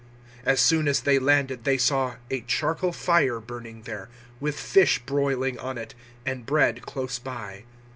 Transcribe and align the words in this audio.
021:009 0.45 0.47
As 0.47 0.59
soon 0.59 0.87
as 0.87 0.99
they 1.01 1.19
landed, 1.19 1.63
they 1.63 1.77
saw 1.77 2.15
a 2.31 2.41
charcoal 2.41 2.91
fire 2.91 3.39
burning 3.39 3.83
there, 3.83 4.09
with 4.39 4.59
fish 4.59 4.97
broiling 4.97 5.59
on 5.59 5.77
it, 5.77 5.93
and 6.25 6.43
bread 6.47 6.81
close 6.81 7.19
by. 7.19 7.65